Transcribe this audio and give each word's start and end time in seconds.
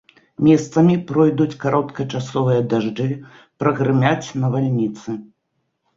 Месцамі 0.45 0.95
пройдуць 1.11 1.57
кароткачасовыя 1.65 2.61
дажджы, 2.71 3.05
прагрымяць 3.65 4.33
навальніцы. 4.45 5.09